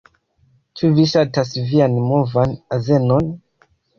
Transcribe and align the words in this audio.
Ĉu 0.79 0.89
vi 0.99 1.05
ŝatas 1.11 1.51
vian 1.67 1.99
novan 2.13 2.57
azenon? 2.79 3.31